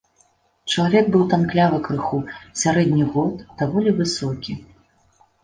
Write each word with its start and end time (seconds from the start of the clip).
Чалавек 0.71 1.11
быў 1.15 1.23
танклявы 1.33 1.77
крыху, 1.89 2.17
сярэдніх 2.63 3.07
год, 3.19 3.33
даволі 3.61 3.95
высокі. 4.01 4.59